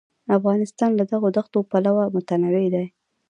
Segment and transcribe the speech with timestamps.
[0.37, 2.85] افغانستان له دغو دښتو پلوه متنوع دی.